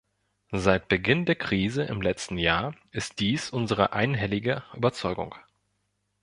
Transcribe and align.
Seit 0.55 0.87
Beginn 0.87 1.25
der 1.27 1.35
Krise 1.35 1.83
im 1.83 2.01
letzten 2.01 2.39
Jahr 2.39 2.73
ist 2.89 3.19
dies 3.19 3.51
unsere 3.51 3.93
einhellige 3.93 4.63
Überzeugung. 4.73 5.35